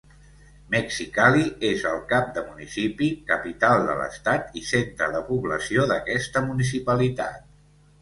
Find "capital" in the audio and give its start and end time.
3.29-3.87